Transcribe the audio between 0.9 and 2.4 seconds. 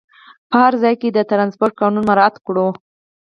کې د ترانسپورټ قانون مراعات